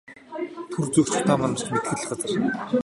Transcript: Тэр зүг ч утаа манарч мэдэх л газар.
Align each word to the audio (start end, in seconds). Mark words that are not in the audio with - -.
Тэр 0.71 0.85
зүг 0.93 1.07
ч 1.09 1.13
утаа 1.17 1.37
манарч 1.39 1.61
мэдэх 1.71 1.95
л 1.99 2.05
газар. 2.09 2.29